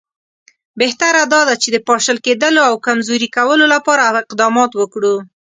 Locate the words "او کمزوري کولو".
2.69-3.65